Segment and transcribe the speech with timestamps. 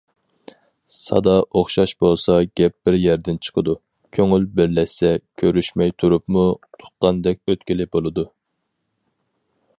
[1.01, 3.75] «سادا ئوخشاش بولسا گەپ بىر يەردىن چىقىدۇ،
[4.19, 6.47] كۆڭۈل بىرلەشسە كۆرۈشمەي تۇرۇپمۇ
[6.81, 8.27] تۇغقاندەك ئۆتكىلى بولىدۇ».